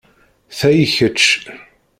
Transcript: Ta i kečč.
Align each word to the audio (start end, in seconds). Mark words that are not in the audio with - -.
Ta 0.57 0.69
i 0.81 0.83
kečč. 0.95 1.21